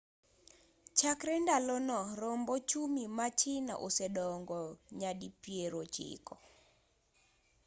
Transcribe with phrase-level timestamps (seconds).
[0.97, 4.59] chakre ndalono romb ochumi ma china osedongo
[4.99, 6.33] nyadipierochiko